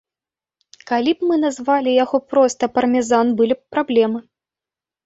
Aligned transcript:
Калі 0.91 1.13
б 1.19 1.29
мы 1.31 1.35
назвалі 1.45 1.91
яго 2.03 2.17
проста 2.33 2.73
пармезан, 2.79 3.27
былі 3.43 3.55
б 3.61 3.79
праблемы. 3.79 4.19